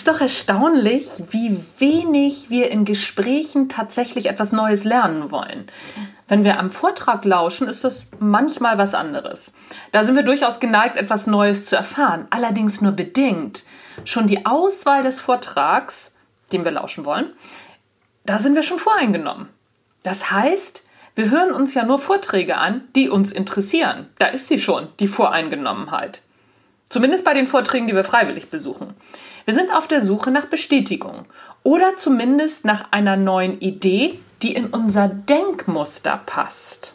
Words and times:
ist 0.00 0.08
doch 0.08 0.22
erstaunlich, 0.22 1.08
wie 1.28 1.58
wenig 1.76 2.48
wir 2.48 2.70
in 2.70 2.86
Gesprächen 2.86 3.68
tatsächlich 3.68 4.30
etwas 4.30 4.50
Neues 4.50 4.84
lernen 4.84 5.30
wollen. 5.30 5.70
Wenn 6.26 6.42
wir 6.42 6.58
am 6.58 6.70
Vortrag 6.70 7.22
lauschen, 7.26 7.68
ist 7.68 7.84
das 7.84 8.06
manchmal 8.18 8.78
was 8.78 8.94
anderes. 8.94 9.52
Da 9.92 10.02
sind 10.02 10.16
wir 10.16 10.22
durchaus 10.22 10.58
geneigt, 10.58 10.96
etwas 10.96 11.26
Neues 11.26 11.66
zu 11.66 11.76
erfahren, 11.76 12.26
allerdings 12.30 12.80
nur 12.80 12.92
bedingt. 12.92 13.62
Schon 14.06 14.26
die 14.26 14.46
Auswahl 14.46 15.02
des 15.02 15.20
Vortrags, 15.20 16.12
dem 16.50 16.64
wir 16.64 16.72
lauschen 16.72 17.04
wollen, 17.04 17.34
da 18.24 18.38
sind 18.38 18.54
wir 18.54 18.62
schon 18.62 18.78
voreingenommen. 18.78 19.50
Das 20.02 20.30
heißt, 20.30 20.82
wir 21.14 21.28
hören 21.28 21.52
uns 21.52 21.74
ja 21.74 21.84
nur 21.84 21.98
Vorträge 21.98 22.56
an, 22.56 22.88
die 22.96 23.10
uns 23.10 23.32
interessieren. 23.32 24.08
Da 24.18 24.28
ist 24.28 24.48
sie 24.48 24.58
schon, 24.58 24.88
die 24.98 25.08
Voreingenommenheit. 25.08 26.22
Zumindest 26.88 27.22
bei 27.22 27.34
den 27.34 27.46
Vorträgen, 27.46 27.86
die 27.86 27.94
wir 27.94 28.04
freiwillig 28.04 28.48
besuchen. 28.48 28.94
Wir 29.44 29.54
sind 29.54 29.70
auf 29.72 29.88
der 29.88 30.00
Suche 30.00 30.30
nach 30.30 30.46
Bestätigung 30.46 31.26
oder 31.62 31.96
zumindest 31.96 32.64
nach 32.64 32.92
einer 32.92 33.16
neuen 33.16 33.60
Idee, 33.60 34.18
die 34.42 34.54
in 34.54 34.66
unser 34.66 35.08
Denkmuster 35.08 36.20
passt. 36.24 36.94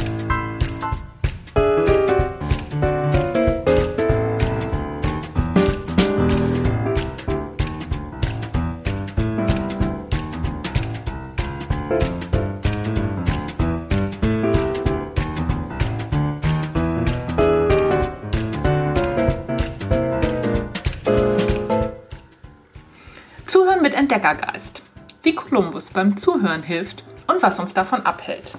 Zuhören 23.47 23.81
mit 23.81 23.93
Entdeckergeist. 23.93 24.81
Wie 25.23 25.35
Kolumbus 25.35 25.89
beim 25.89 26.17
Zuhören 26.17 26.63
hilft 26.63 27.03
und 27.27 27.43
was 27.43 27.59
uns 27.59 27.73
davon 27.73 28.05
abhält. 28.05 28.55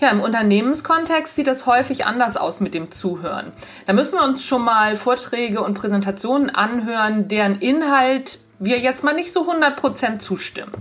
Ja, 0.00 0.10
im 0.10 0.20
Unternehmenskontext 0.20 1.34
sieht 1.34 1.48
es 1.48 1.64
häufig 1.64 2.04
anders 2.04 2.36
aus 2.36 2.60
mit 2.60 2.74
dem 2.74 2.90
Zuhören. 2.90 3.52
Da 3.86 3.92
müssen 3.92 4.18
wir 4.18 4.24
uns 4.24 4.44
schon 4.44 4.62
mal 4.62 4.96
Vorträge 4.96 5.62
und 5.62 5.74
Präsentationen 5.74 6.50
anhören, 6.50 7.28
deren 7.28 7.60
Inhalt 7.60 8.38
wir 8.58 8.78
jetzt 8.78 9.04
mal 9.04 9.14
nicht 9.14 9.32
so 9.32 9.50
100% 9.50 10.18
zustimmen. 10.18 10.72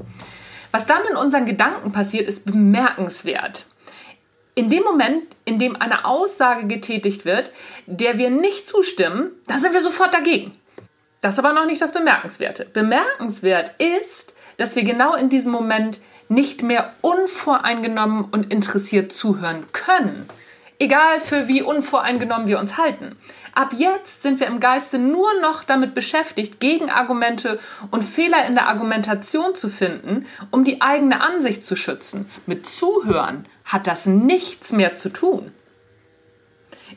Was 0.72 0.86
dann 0.86 1.04
in 1.10 1.16
unseren 1.16 1.46
Gedanken 1.46 1.92
passiert, 1.92 2.28
ist 2.28 2.46
bemerkenswert. 2.46 3.66
In 4.56 4.70
dem 4.70 4.84
Moment, 4.84 5.24
in 5.46 5.60
dem 5.60 5.76
eine 5.76 6.06
Aussage 6.06 6.68
getätigt 6.68 7.26
wird, 7.26 7.52
der 7.86 8.18
wir 8.18 8.30
nicht 8.30 8.68
zustimmen, 8.68 9.32
da 9.48 9.60
sind 9.60 9.74
wir 9.74 9.82
sofort 9.82 10.14
dagegen. 10.14 10.54
Das 11.22 11.34
ist 11.34 11.40
aber 11.40 11.54
noch 11.54 11.66
nicht 11.66 11.82
das 11.82 11.94
Bemerkenswerte. 11.94 12.66
Bemerkenswert 12.66 13.72
ist, 13.80 14.34
dass 14.58 14.76
wir 14.76 14.84
genau 14.84 15.16
in 15.16 15.30
diesem 15.30 15.52
Moment 15.52 16.00
nicht 16.30 16.64
mehr 16.64 16.94
unvoreingenommen 17.02 18.26
und 18.26 18.52
interessiert 18.52 19.14
zuhören 19.14 19.66
können. 19.74 20.28
Egal 20.84 21.22
für 21.22 21.48
wie 21.48 21.62
unvoreingenommen 21.62 22.50
wir 22.50 22.60
uns 22.60 22.78
halten. 22.78 23.16
Ab 23.56 23.72
jetzt 23.78 24.22
sind 24.22 24.42
wir 24.42 24.48
im 24.48 24.60
Geiste 24.60 25.00
nur 25.00 25.30
noch 25.40 25.64
damit 25.64 25.96
beschäftigt, 25.96 26.60
Gegenargumente 26.60 27.58
und 27.90 28.04
Fehler 28.04 28.46
in 28.46 28.56
der 28.56 28.68
Argumentation 28.68 29.56
zu 29.56 29.70
finden, 29.70 30.26
um 30.52 30.66
die 30.66 30.82
eigene 30.82 31.22
Ansicht 31.22 31.64
zu 31.64 31.78
schützen. 31.78 32.30
Mit 32.48 32.68
Zuhören 32.68 33.48
hat 33.64 33.88
das 33.88 34.08
nichts 34.08 34.74
mehr 34.74 34.94
zu 34.94 35.08
tun. 35.08 35.54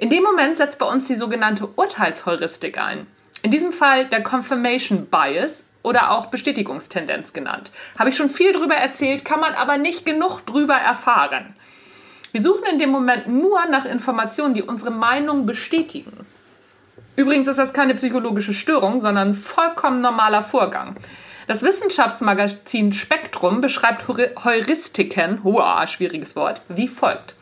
In 0.00 0.10
dem 0.10 0.24
Moment 0.24 0.56
setzt 0.56 0.80
bei 0.80 0.86
uns 0.86 1.06
die 1.06 1.14
sogenannte 1.14 1.68
Urteilsheuristik 1.68 2.78
ein. 2.78 3.06
In 3.42 3.52
diesem 3.52 3.70
Fall 3.70 4.06
der 4.06 4.24
Confirmation 4.24 5.06
Bias 5.06 5.62
oder 5.84 6.10
auch 6.10 6.26
Bestätigungstendenz 6.26 7.32
genannt. 7.32 7.70
Habe 7.96 8.10
ich 8.10 8.16
schon 8.16 8.30
viel 8.30 8.50
drüber 8.50 8.74
erzählt, 8.74 9.24
kann 9.24 9.38
man 9.38 9.54
aber 9.54 9.76
nicht 9.76 10.04
genug 10.04 10.40
drüber 10.40 10.74
erfahren. 10.74 11.54
Wir 12.36 12.42
suchen 12.42 12.64
in 12.70 12.78
dem 12.78 12.90
Moment 12.90 13.28
nur 13.28 13.64
nach 13.64 13.86
Informationen, 13.86 14.52
die 14.52 14.62
unsere 14.62 14.90
Meinung 14.90 15.46
bestätigen. 15.46 16.26
Übrigens 17.16 17.48
ist 17.48 17.58
das 17.58 17.72
keine 17.72 17.94
psychologische 17.94 18.52
Störung, 18.52 19.00
sondern 19.00 19.32
vollkommen 19.32 20.02
normaler 20.02 20.42
Vorgang. 20.42 20.96
Das 21.46 21.62
Wissenschaftsmagazin 21.62 22.92
Spektrum 22.92 23.62
beschreibt 23.62 24.06
Heuristiken, 24.06 25.44
hoa, 25.44 25.86
schwieriges 25.86 26.36
Wort, 26.36 26.60
wie 26.68 26.88
folgt. 26.88 27.36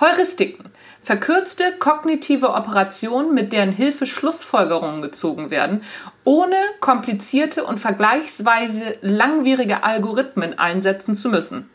Heuristiken 0.00 0.70
Verkürzte 1.02 1.72
kognitive 1.78 2.54
Operationen, 2.54 3.34
mit 3.34 3.52
deren 3.52 3.72
Hilfe 3.72 4.06
Schlussfolgerungen 4.06 5.02
gezogen 5.02 5.50
werden, 5.50 5.82
ohne 6.24 6.56
komplizierte 6.80 7.66
und 7.66 7.78
vergleichsweise 7.78 8.96
langwierige 9.02 9.82
Algorithmen 9.82 10.58
einsetzen 10.58 11.14
zu 11.14 11.28
müssen. 11.28 11.68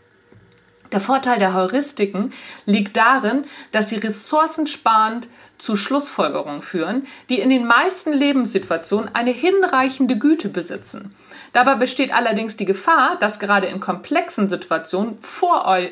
Der 0.95 1.01
Vorteil 1.01 1.39
der 1.39 1.53
Heuristiken 1.53 2.31
liegt 2.65 2.95
darin, 2.95 3.43
dass 3.73 3.89
sie 3.89 3.97
ressourcensparend 3.97 5.27
zu 5.57 5.75
Schlussfolgerungen 5.75 6.61
führen, 6.61 7.05
die 7.27 7.41
in 7.41 7.49
den 7.49 7.67
meisten 7.67 8.13
Lebenssituationen 8.13 9.13
eine 9.13 9.31
hinreichende 9.31 10.17
Güte 10.17 10.47
besitzen. 10.47 11.13
Dabei 11.51 11.75
besteht 11.75 12.13
allerdings 12.13 12.55
die 12.55 12.63
Gefahr, 12.63 13.17
dass 13.19 13.39
gerade 13.39 13.67
in 13.67 13.81
komplexen 13.81 14.47
Situationen 14.47 15.17
Voreu 15.19 15.89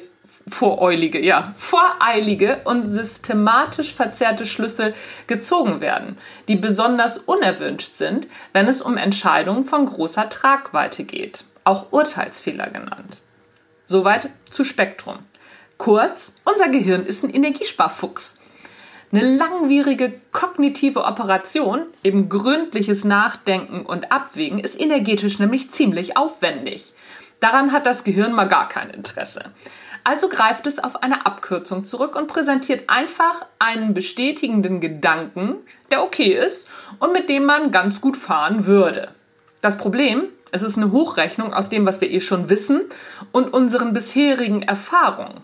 voreilige, 0.48 1.20
ja, 1.20 1.54
voreilige 1.58 2.62
und 2.64 2.86
systematisch 2.86 3.94
verzerrte 3.94 4.46
Schlüsse 4.46 4.94
gezogen 5.28 5.82
werden, 5.82 6.18
die 6.48 6.56
besonders 6.56 7.18
unerwünscht 7.18 7.98
sind, 7.98 8.30
wenn 8.54 8.70
es 8.70 8.82
um 8.82 8.96
Entscheidungen 8.96 9.66
von 9.66 9.86
großer 9.86 10.30
Tragweite 10.30 11.04
geht, 11.04 11.44
auch 11.66 11.92
Urteilsfehler 11.92 12.68
genannt. 12.68 13.20
Soweit 13.88 14.30
zu 14.50 14.64
Spektrum. 14.64 15.20
Kurz, 15.78 16.32
unser 16.46 16.70
Gehirn 16.70 17.06
ist 17.06 17.24
ein 17.24 17.34
Energiesparfuchs. 17.34 18.40
Eine 19.12 19.36
langwierige 19.36 20.22
kognitive 20.32 21.04
Operation, 21.04 21.86
eben 22.04 22.30
gründliches 22.30 23.04
Nachdenken 23.04 23.86
und 23.86 24.12
Abwägen, 24.12 24.58
ist 24.58 24.80
energetisch 24.80 25.38
nämlich 25.38 25.72
ziemlich 25.72 26.18
aufwendig. 26.18 26.94
Daran 27.40 27.74
hat 27.74 27.86
das 27.86 28.04
Gehirn 28.04 28.34
mal 28.34 28.48
gar 28.48 28.70
kein 28.70 28.90
Interesse. 28.90 29.52
Also 30.06 30.30
greift 30.30 30.66
es 30.66 30.80
auf 30.80 31.04
eine 31.04 31.26
Abkürzung 31.26 31.86
zurück 31.86 32.16
und 32.16 32.28
präsentiert 32.28 32.90
einfach 32.90 33.46
einen 33.60 33.94
bestätigenden 33.94 34.82
Gedanken, 34.82 35.58
der 35.92 36.04
okay 36.04 36.34
ist 36.34 36.68
und 37.00 37.14
mit 37.14 37.30
dem 37.30 37.46
man 37.46 37.72
ganz 37.72 38.02
gut 38.02 38.18
fahren 38.18 38.66
würde. 38.66 39.10
Das 39.62 39.78
Problem, 39.78 40.24
es 40.54 40.62
ist 40.62 40.78
eine 40.78 40.92
Hochrechnung 40.92 41.54
aus 41.54 41.70
dem, 41.70 41.86
was 41.86 42.00
wir 42.00 42.12
eh 42.12 42.22
schon 42.22 42.50
wissen 42.50 42.82
und 43.32 43.52
unseren 43.54 43.94
bisherigen 43.94 44.62
Erfahrungen. 44.62 45.42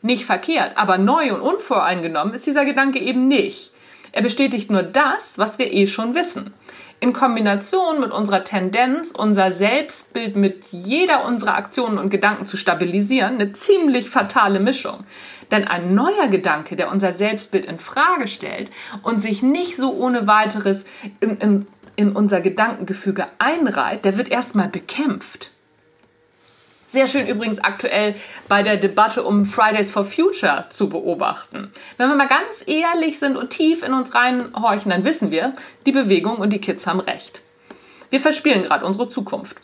Nicht 0.00 0.24
verkehrt, 0.24 0.72
aber 0.76 0.96
neu 0.96 1.34
und 1.34 1.40
unvoreingenommen 1.40 2.34
ist 2.34 2.46
dieser 2.46 2.64
Gedanke 2.64 2.98
eben 2.98 3.26
nicht. 3.26 3.72
Er 4.10 4.22
bestätigt 4.22 4.70
nur 4.70 4.82
das, 4.82 5.36
was 5.36 5.58
wir 5.58 5.72
eh 5.72 5.86
schon 5.86 6.14
wissen 6.14 6.54
in 7.00 7.12
Kombination 7.12 8.00
mit 8.00 8.10
unserer 8.10 8.44
Tendenz, 8.44 9.12
unser 9.12 9.52
Selbstbild 9.52 10.36
mit 10.36 10.64
jeder 10.70 11.24
unserer 11.24 11.54
Aktionen 11.54 11.98
und 11.98 12.10
Gedanken 12.10 12.46
zu 12.46 12.56
stabilisieren, 12.56 13.34
eine 13.34 13.52
ziemlich 13.52 14.10
fatale 14.10 14.58
Mischung. 14.58 15.04
Denn 15.50 15.66
ein 15.66 15.94
neuer 15.94 16.26
Gedanke, 16.28 16.76
der 16.76 16.90
unser 16.90 17.12
Selbstbild 17.12 17.64
in 17.64 17.78
Frage 17.78 18.28
stellt 18.28 18.68
und 19.02 19.22
sich 19.22 19.42
nicht 19.42 19.76
so 19.76 19.94
ohne 19.94 20.26
weiteres 20.26 20.84
in, 21.20 21.38
in, 21.38 21.66
in 21.98 22.12
unser 22.12 22.40
Gedankengefüge 22.40 23.26
einreiht, 23.40 24.04
der 24.04 24.16
wird 24.16 24.28
erstmal 24.28 24.68
bekämpft. 24.68 25.50
Sehr 26.86 27.08
schön 27.08 27.26
übrigens 27.26 27.58
aktuell 27.58 28.14
bei 28.46 28.62
der 28.62 28.76
Debatte 28.76 29.24
um 29.24 29.46
Fridays 29.46 29.90
for 29.90 30.04
Future 30.04 30.66
zu 30.70 30.88
beobachten. 30.88 31.72
Wenn 31.96 32.08
wir 32.08 32.14
mal 32.14 32.28
ganz 32.28 32.62
ehrlich 32.66 33.18
sind 33.18 33.36
und 33.36 33.50
tief 33.50 33.82
in 33.82 33.92
uns 33.92 34.14
reinhorchen, 34.14 34.92
dann 34.92 35.04
wissen 35.04 35.32
wir, 35.32 35.54
die 35.86 35.92
Bewegung 35.92 36.36
und 36.36 36.50
die 36.50 36.60
Kids 36.60 36.86
haben 36.86 37.00
recht. 37.00 37.42
Wir 38.10 38.20
verspielen 38.20 38.62
gerade 38.62 38.86
unsere 38.86 39.08
Zukunft. 39.08 39.56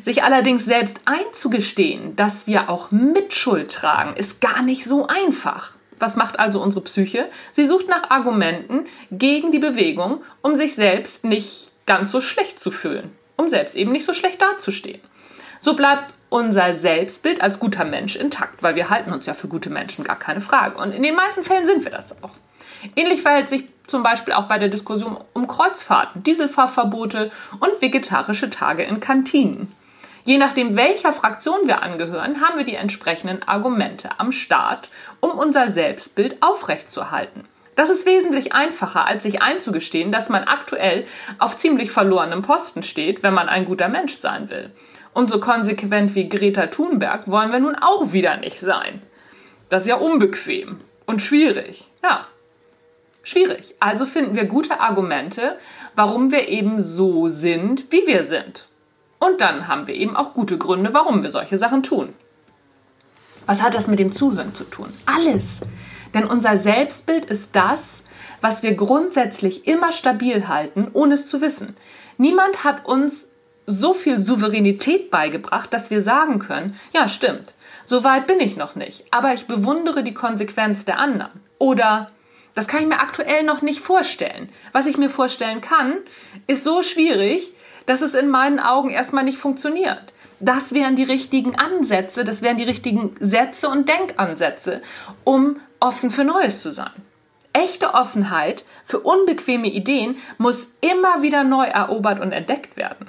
Sich 0.00 0.22
allerdings 0.22 0.64
selbst 0.64 1.00
einzugestehen, 1.04 2.14
dass 2.14 2.46
wir 2.46 2.70
auch 2.70 2.92
Mitschuld 2.92 3.72
tragen, 3.72 4.16
ist 4.16 4.40
gar 4.40 4.62
nicht 4.62 4.84
so 4.84 5.08
einfach. 5.08 5.72
Was 6.04 6.16
macht 6.16 6.38
also 6.38 6.60
unsere 6.60 6.84
Psyche? 6.84 7.30
Sie 7.54 7.66
sucht 7.66 7.88
nach 7.88 8.10
Argumenten 8.10 8.84
gegen 9.10 9.52
die 9.52 9.58
Bewegung, 9.58 10.22
um 10.42 10.54
sich 10.54 10.74
selbst 10.74 11.24
nicht 11.24 11.70
ganz 11.86 12.10
so 12.10 12.20
schlecht 12.20 12.60
zu 12.60 12.70
fühlen, 12.70 13.10
um 13.38 13.48
selbst 13.48 13.74
eben 13.74 13.90
nicht 13.90 14.04
so 14.04 14.12
schlecht 14.12 14.42
dazustehen. 14.42 15.00
So 15.60 15.72
bleibt 15.72 16.12
unser 16.28 16.74
Selbstbild 16.74 17.40
als 17.40 17.58
guter 17.58 17.86
Mensch 17.86 18.16
intakt, 18.16 18.62
weil 18.62 18.74
wir 18.74 18.90
halten 18.90 19.14
uns 19.14 19.24
ja 19.24 19.32
für 19.32 19.48
gute 19.48 19.70
Menschen, 19.70 20.04
gar 20.04 20.18
keine 20.18 20.42
Frage. 20.42 20.76
Und 20.76 20.92
in 20.92 21.02
den 21.02 21.14
meisten 21.14 21.42
Fällen 21.42 21.64
sind 21.64 21.84
wir 21.84 21.90
das 21.90 22.22
auch. 22.22 22.34
Ähnlich 22.96 23.22
verhält 23.22 23.48
sich 23.48 23.64
zum 23.86 24.02
Beispiel 24.02 24.34
auch 24.34 24.44
bei 24.46 24.58
der 24.58 24.68
Diskussion 24.68 25.16
um 25.32 25.46
Kreuzfahrten, 25.46 26.22
Dieselfahrverbote 26.22 27.30
und 27.60 27.80
vegetarische 27.80 28.50
Tage 28.50 28.82
in 28.82 29.00
Kantinen. 29.00 29.72
Je 30.24 30.38
nachdem, 30.38 30.74
welcher 30.74 31.12
Fraktion 31.12 31.66
wir 31.66 31.82
angehören, 31.82 32.40
haben 32.40 32.56
wir 32.56 32.64
die 32.64 32.76
entsprechenden 32.76 33.42
Argumente 33.42 34.08
am 34.18 34.32
Start, 34.32 34.88
um 35.20 35.30
unser 35.30 35.70
Selbstbild 35.70 36.38
aufrechtzuerhalten. 36.40 37.44
Das 37.76 37.90
ist 37.90 38.06
wesentlich 38.06 38.54
einfacher, 38.54 39.06
als 39.06 39.24
sich 39.24 39.42
einzugestehen, 39.42 40.12
dass 40.12 40.30
man 40.30 40.44
aktuell 40.44 41.06
auf 41.38 41.58
ziemlich 41.58 41.90
verlorenem 41.90 42.40
Posten 42.40 42.82
steht, 42.82 43.22
wenn 43.22 43.34
man 43.34 43.50
ein 43.50 43.66
guter 43.66 43.88
Mensch 43.88 44.14
sein 44.14 44.48
will. 44.48 44.70
Und 45.12 45.28
so 45.28 45.40
konsequent 45.40 46.14
wie 46.14 46.28
Greta 46.28 46.68
Thunberg 46.68 47.28
wollen 47.28 47.52
wir 47.52 47.58
nun 47.58 47.74
auch 47.74 48.12
wieder 48.12 48.38
nicht 48.38 48.60
sein. 48.60 49.02
Das 49.68 49.82
ist 49.82 49.88
ja 49.88 49.96
unbequem 49.96 50.80
und 51.04 51.20
schwierig. 51.20 51.84
Ja, 52.02 52.26
schwierig. 53.22 53.74
Also 53.78 54.06
finden 54.06 54.36
wir 54.36 54.44
gute 54.46 54.80
Argumente, 54.80 55.58
warum 55.94 56.32
wir 56.32 56.48
eben 56.48 56.80
so 56.80 57.28
sind, 57.28 57.92
wie 57.92 58.06
wir 58.06 58.22
sind. 58.22 58.66
Und 59.24 59.40
dann 59.40 59.68
haben 59.68 59.86
wir 59.86 59.94
eben 59.94 60.16
auch 60.16 60.34
gute 60.34 60.58
Gründe, 60.58 60.92
warum 60.92 61.22
wir 61.22 61.30
solche 61.30 61.56
Sachen 61.56 61.82
tun. 61.82 62.12
Was 63.46 63.62
hat 63.62 63.74
das 63.74 63.86
mit 63.86 63.98
dem 63.98 64.12
Zuhören 64.12 64.54
zu 64.54 64.64
tun? 64.64 64.92
Alles. 65.06 65.60
Denn 66.12 66.26
unser 66.26 66.58
Selbstbild 66.58 67.24
ist 67.26 67.50
das, 67.52 68.02
was 68.42 68.62
wir 68.62 68.74
grundsätzlich 68.74 69.66
immer 69.66 69.92
stabil 69.92 70.46
halten, 70.46 70.88
ohne 70.92 71.14
es 71.14 71.26
zu 71.26 71.40
wissen. 71.40 71.74
Niemand 72.18 72.64
hat 72.64 72.84
uns 72.84 73.26
so 73.66 73.94
viel 73.94 74.20
Souveränität 74.20 75.10
beigebracht, 75.10 75.72
dass 75.72 75.90
wir 75.90 76.02
sagen 76.02 76.38
können, 76.38 76.78
ja 76.92 77.08
stimmt, 77.08 77.54
so 77.86 78.04
weit 78.04 78.26
bin 78.26 78.40
ich 78.40 78.56
noch 78.56 78.74
nicht, 78.74 79.04
aber 79.10 79.32
ich 79.32 79.46
bewundere 79.46 80.02
die 80.02 80.12
Konsequenz 80.12 80.84
der 80.84 80.98
anderen. 80.98 81.40
Oder 81.58 82.10
das 82.54 82.68
kann 82.68 82.82
ich 82.82 82.88
mir 82.88 83.00
aktuell 83.00 83.42
noch 83.42 83.62
nicht 83.62 83.80
vorstellen. 83.80 84.50
Was 84.72 84.86
ich 84.86 84.98
mir 84.98 85.08
vorstellen 85.08 85.62
kann, 85.62 85.96
ist 86.46 86.62
so 86.62 86.82
schwierig, 86.82 87.53
dass 87.86 88.02
es 88.02 88.14
in 88.14 88.28
meinen 88.28 88.60
Augen 88.60 88.90
erstmal 88.90 89.24
nicht 89.24 89.38
funktioniert. 89.38 90.12
Das 90.40 90.74
wären 90.74 90.96
die 90.96 91.04
richtigen 91.04 91.56
Ansätze, 91.56 92.24
das 92.24 92.42
wären 92.42 92.56
die 92.56 92.64
richtigen 92.64 93.14
Sätze 93.20 93.68
und 93.68 93.88
Denkansätze, 93.88 94.82
um 95.22 95.60
offen 95.80 96.10
für 96.10 96.24
Neues 96.24 96.62
zu 96.62 96.72
sein. 96.72 96.92
Echte 97.52 97.94
Offenheit 97.94 98.64
für 98.84 98.98
unbequeme 98.98 99.68
Ideen 99.68 100.16
muss 100.38 100.66
immer 100.80 101.22
wieder 101.22 101.44
neu 101.44 101.64
erobert 101.64 102.20
und 102.20 102.32
entdeckt 102.32 102.76
werden. 102.76 103.06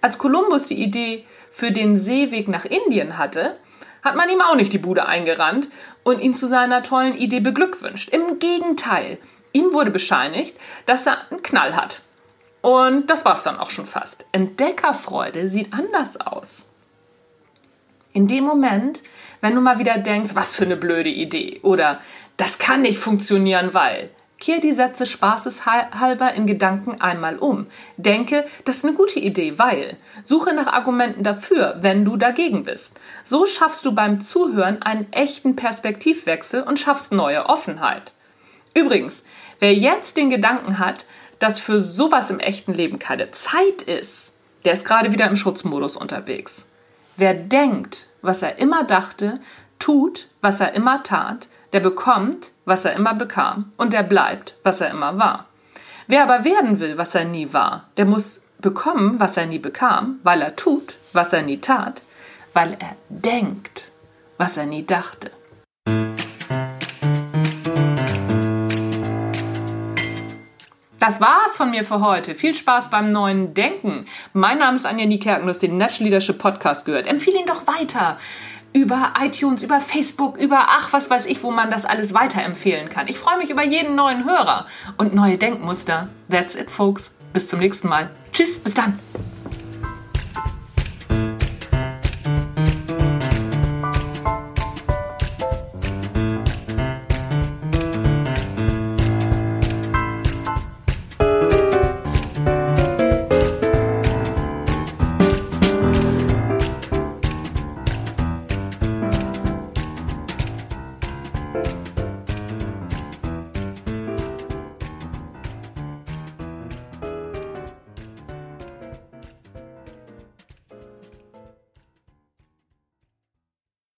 Als 0.00 0.18
Kolumbus 0.18 0.66
die 0.66 0.82
Idee 0.82 1.24
für 1.50 1.70
den 1.70 1.98
Seeweg 1.98 2.48
nach 2.48 2.64
Indien 2.64 3.16
hatte, 3.16 3.56
hat 4.02 4.16
man 4.16 4.28
ihm 4.28 4.40
auch 4.40 4.56
nicht 4.56 4.72
die 4.72 4.78
Bude 4.78 5.06
eingerannt 5.06 5.68
und 6.02 6.20
ihn 6.20 6.34
zu 6.34 6.46
seiner 6.46 6.82
tollen 6.82 7.16
Idee 7.16 7.40
beglückwünscht. 7.40 8.08
Im 8.10 8.38
Gegenteil, 8.38 9.18
ihm 9.52 9.72
wurde 9.72 9.90
bescheinigt, 9.90 10.56
dass 10.86 11.06
er 11.06 11.30
einen 11.30 11.42
Knall 11.42 11.74
hat. 11.74 12.02
Und 12.66 13.10
das 13.10 13.24
war's 13.24 13.44
dann 13.44 13.60
auch 13.60 13.70
schon 13.70 13.86
fast. 13.86 14.24
Entdeckerfreude 14.32 15.46
sieht 15.46 15.72
anders 15.72 16.20
aus. 16.20 16.66
In 18.12 18.26
dem 18.26 18.42
Moment, 18.42 19.04
wenn 19.40 19.54
du 19.54 19.60
mal 19.60 19.78
wieder 19.78 19.98
denkst, 19.98 20.32
was 20.34 20.56
für 20.56 20.64
eine 20.64 20.74
blöde 20.74 21.08
Idee 21.08 21.60
oder 21.62 22.00
das 22.36 22.58
kann 22.58 22.82
nicht 22.82 22.98
funktionieren, 22.98 23.72
weil, 23.72 24.10
kehr 24.40 24.58
die 24.58 24.72
Sätze 24.72 25.06
spaßeshalber 25.06 26.34
in 26.34 26.48
Gedanken 26.48 27.00
einmal 27.00 27.38
um. 27.38 27.68
Denke, 27.98 28.44
das 28.64 28.78
ist 28.78 28.84
eine 28.84 28.94
gute 28.94 29.20
Idee, 29.20 29.60
weil. 29.60 29.96
Suche 30.24 30.52
nach 30.52 30.66
Argumenten 30.66 31.22
dafür, 31.22 31.76
wenn 31.82 32.04
du 32.04 32.16
dagegen 32.16 32.64
bist. 32.64 32.94
So 33.22 33.46
schaffst 33.46 33.86
du 33.86 33.94
beim 33.94 34.20
Zuhören 34.20 34.82
einen 34.82 35.12
echten 35.12 35.54
Perspektivwechsel 35.54 36.64
und 36.64 36.80
schaffst 36.80 37.12
neue 37.12 37.46
Offenheit. 37.46 38.12
Übrigens, 38.74 39.22
wer 39.60 39.72
jetzt 39.72 40.16
den 40.16 40.30
Gedanken 40.30 40.80
hat, 40.80 41.06
dass 41.38 41.58
für 41.58 41.80
sowas 41.80 42.30
im 42.30 42.40
echten 42.40 42.72
Leben 42.72 42.98
keine 42.98 43.30
Zeit 43.30 43.82
ist, 43.82 44.30
der 44.64 44.72
ist 44.72 44.84
gerade 44.84 45.12
wieder 45.12 45.26
im 45.26 45.36
Schutzmodus 45.36 45.96
unterwegs. 45.96 46.66
Wer 47.16 47.34
denkt, 47.34 48.08
was 48.22 48.42
er 48.42 48.58
immer 48.58 48.84
dachte, 48.84 49.40
tut, 49.78 50.28
was 50.40 50.60
er 50.60 50.72
immer 50.74 51.02
tat, 51.02 51.48
der 51.72 51.80
bekommt, 51.80 52.50
was 52.64 52.84
er 52.84 52.94
immer 52.94 53.14
bekam, 53.14 53.72
und 53.76 53.92
der 53.92 54.02
bleibt, 54.02 54.54
was 54.62 54.80
er 54.80 54.90
immer 54.90 55.18
war. 55.18 55.46
Wer 56.06 56.22
aber 56.22 56.44
werden 56.44 56.78
will, 56.78 56.98
was 56.98 57.14
er 57.14 57.24
nie 57.24 57.52
war, 57.52 57.88
der 57.96 58.04
muss 58.04 58.46
bekommen, 58.58 59.20
was 59.20 59.36
er 59.36 59.46
nie 59.46 59.58
bekam, 59.58 60.20
weil 60.22 60.42
er 60.42 60.56
tut, 60.56 60.98
was 61.12 61.32
er 61.32 61.42
nie 61.42 61.58
tat, 61.58 62.00
weil 62.52 62.76
er 62.78 62.96
denkt, 63.08 63.88
was 64.38 64.56
er 64.56 64.66
nie 64.66 64.86
dachte. 64.86 65.30
Das 71.06 71.20
war's 71.20 71.56
von 71.56 71.70
mir 71.70 71.84
für 71.84 72.00
heute. 72.00 72.34
Viel 72.34 72.56
Spaß 72.56 72.90
beim 72.90 73.12
neuen 73.12 73.54
Denken. 73.54 74.06
Mein 74.32 74.58
Name 74.58 74.76
ist 74.76 74.86
Anja 74.86 75.06
Niekerken, 75.06 75.44
du 75.44 75.50
hast 75.50 75.62
den 75.62 75.78
Natural 75.78 76.06
Leadership 76.06 76.36
Podcast 76.36 76.84
gehört. 76.84 77.06
Empfehle 77.06 77.38
ihn 77.38 77.46
doch 77.46 77.64
weiter. 77.68 78.18
Über 78.72 79.12
iTunes, 79.20 79.62
über 79.62 79.80
Facebook, 79.80 80.36
über 80.36 80.66
ach, 80.66 80.92
was 80.92 81.08
weiß 81.08 81.26
ich, 81.26 81.44
wo 81.44 81.52
man 81.52 81.70
das 81.70 81.84
alles 81.84 82.12
weiterempfehlen 82.12 82.88
kann. 82.88 83.06
Ich 83.06 83.20
freue 83.20 83.38
mich 83.38 83.50
über 83.50 83.62
jeden 83.62 83.94
neuen 83.94 84.24
Hörer 84.24 84.66
und 84.96 85.14
neue 85.14 85.38
Denkmuster. 85.38 86.08
That's 86.28 86.56
it, 86.56 86.72
folks. 86.72 87.12
Bis 87.32 87.46
zum 87.46 87.60
nächsten 87.60 87.86
Mal. 87.86 88.10
Tschüss, 88.32 88.58
bis 88.58 88.74
dann. 88.74 88.98
Bye. 111.62 111.85